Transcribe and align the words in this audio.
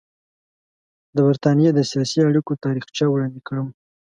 د 1.15 1.17
برټانیې 1.25 1.71
د 1.73 1.79
سیاسي 1.91 2.19
اړیکو 2.29 2.61
تاریخچه 2.65 3.03
وړاندې 3.09 3.39
کړم. 3.47 3.67